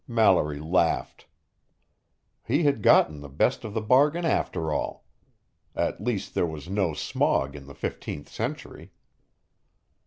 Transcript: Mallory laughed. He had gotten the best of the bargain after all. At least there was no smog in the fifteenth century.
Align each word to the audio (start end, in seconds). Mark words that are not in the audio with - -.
Mallory 0.07 0.57
laughed. 0.59 1.27
He 2.43 2.63
had 2.63 2.81
gotten 2.81 3.19
the 3.21 3.29
best 3.29 3.63
of 3.63 3.75
the 3.75 3.81
bargain 3.83 4.25
after 4.25 4.73
all. 4.73 5.05
At 5.75 6.01
least 6.03 6.33
there 6.33 6.47
was 6.47 6.67
no 6.67 6.95
smog 6.95 7.55
in 7.55 7.67
the 7.67 7.75
fifteenth 7.75 8.27
century. 8.27 8.93